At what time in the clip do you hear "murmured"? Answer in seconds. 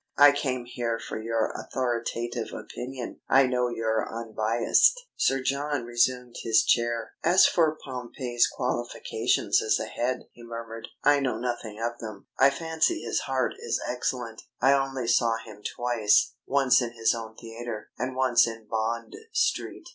10.41-10.87